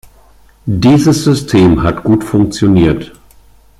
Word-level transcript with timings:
Dieses 0.65 1.25
System 1.25 1.83
hat 1.83 2.01
gut 2.03 2.23
funktioniert. 2.23 3.13